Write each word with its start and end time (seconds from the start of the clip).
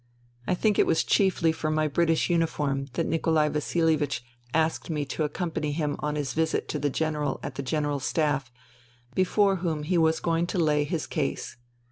I 0.47 0.55
think 0.55 0.79
it 0.79 0.87
was 0.87 1.03
chiefly 1.03 1.51
for 1.51 1.69
my 1.69 1.87
British 1.87 2.27
uniform 2.27 2.87
that 2.93 3.05
Nikolai 3.05 3.49
Vasilievich 3.49 4.23
asked 4.51 4.89
me 4.89 5.05
to 5.05 5.23
accompany 5.25 5.73
him 5.73 5.95
on 5.99 6.15
his 6.15 6.33
visit 6.33 6.67
to 6.69 6.79
the 6.79 6.89
General 6.89 7.39
at 7.43 7.53
the 7.53 7.61
General 7.61 7.99
Staff, 7.99 8.51
before 9.13 9.57
whom 9.57 9.83
he 9.83 9.99
was 9.99 10.19
going 10.19 10.47
to 10.47 10.57
lay 10.57 10.85
his 10.85 11.05
case. 11.05 11.55